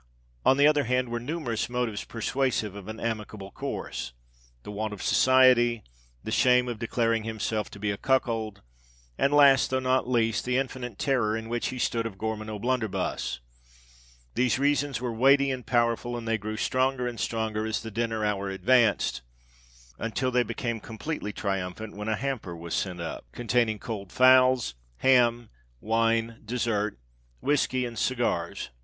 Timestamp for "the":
0.57-0.65, 6.23-6.31, 10.43-10.57, 17.83-17.91